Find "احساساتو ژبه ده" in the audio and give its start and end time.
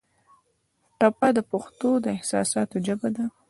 2.17-3.25